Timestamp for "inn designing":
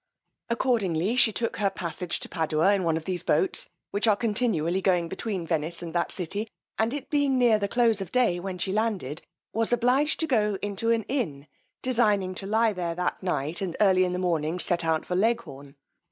11.03-12.33